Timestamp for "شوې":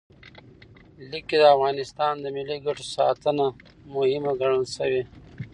4.75-5.03